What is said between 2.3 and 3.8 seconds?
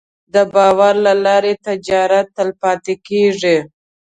تلپاتې کېږي.